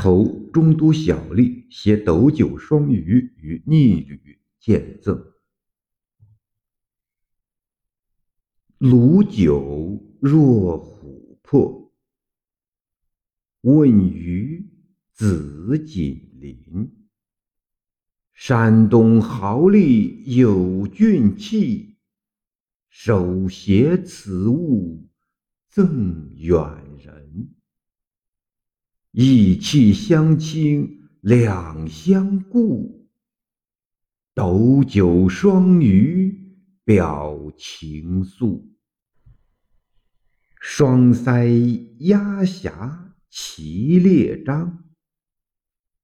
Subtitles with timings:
[0.00, 5.20] 酬中都小吏携斗酒双鱼与逆旅见赠。
[8.78, 11.92] 鲁酒若琥珀，
[13.62, 14.64] 问余
[15.14, 17.08] 子锦鳞。
[18.34, 21.96] 山东豪吏有俊气，
[22.88, 25.08] 手携此物
[25.68, 26.56] 赠远
[27.00, 27.57] 人。
[29.12, 33.08] 意气相倾两相顾，
[34.34, 36.54] 斗酒双鱼
[36.84, 38.64] 表情愫。
[40.60, 44.84] 双腮压霞齐列张，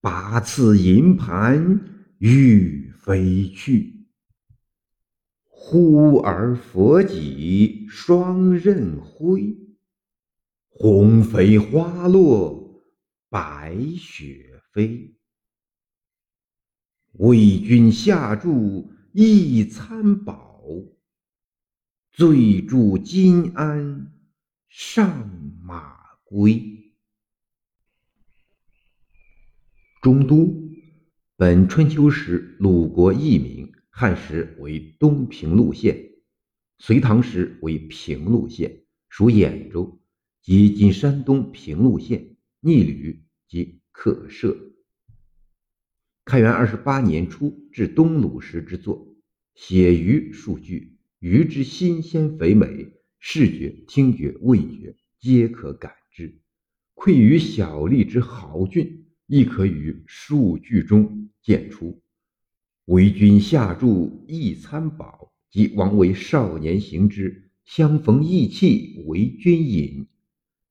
[0.00, 1.80] 八次银盘
[2.18, 4.08] 欲飞去。
[5.44, 9.56] 忽而佛脊双刃挥，
[10.68, 12.67] 红飞花落。
[13.30, 15.14] 白雪飞，
[17.12, 20.64] 为君下注一餐饱，
[22.10, 24.14] 醉住金鞍
[24.70, 25.28] 上
[25.62, 26.94] 马归。
[30.00, 30.70] 中都，
[31.36, 36.12] 本春秋时鲁国邑名，汉时为东平陆县，
[36.78, 40.00] 隋唐时为平陆县，属兖州，
[40.40, 42.37] 即今山东平陆县。
[42.60, 44.56] 逆旅及客舍。
[46.24, 49.16] 开元二十八年初至东鲁时之作，
[49.54, 56.40] 写鱼数句，鱼之新鲜肥美，视觉、听觉、味觉皆可感知。
[56.94, 62.02] 窥于小吏之豪俊，亦可于数句中见出。
[62.86, 70.08] 为君下注一餐饱，即王为少年行之，相逢意气，为君饮。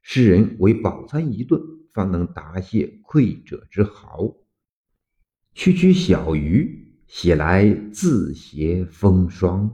[0.09, 4.33] 世人为饱餐一顿，方能答谢馈者之豪。
[5.53, 9.69] 区区小鱼，写来自携风霜。